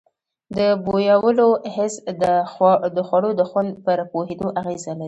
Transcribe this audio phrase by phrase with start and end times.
[0.57, 1.93] د بویولو حس
[2.95, 4.99] د خوړو د خوند پر پوهېدو اغیز لري.